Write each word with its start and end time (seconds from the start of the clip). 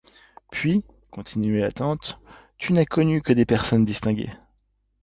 Puis, 0.49 0.83
continuait 1.11 1.59
la 1.59 1.71
tante, 1.71 2.19
tu 2.57 2.73
n'as 2.73 2.85
connu 2.85 3.21
que 3.21 3.33
des 3.33 3.45
personnes 3.45 3.85
distinguées. 3.85 4.31